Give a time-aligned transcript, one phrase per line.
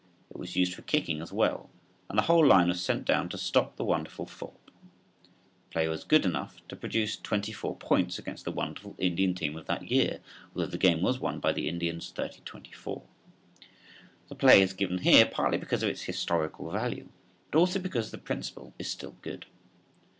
[0.31, 1.69] It was used for kicking as well,
[2.09, 4.71] and the whole line was sent down to stop the wonderful Thorpe.
[5.21, 5.29] The
[5.69, 9.67] play was good enough to produce twenty four points against the wonderful Indian team of
[9.67, 10.19] that year,
[10.55, 13.03] although the game was won by the Indians 30 24.
[14.27, 17.09] The play is given here partly because of its historical value,
[17.51, 19.45] but also because the principle is still good.